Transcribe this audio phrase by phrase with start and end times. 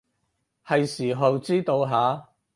[0.65, 2.29] 喺時候知道下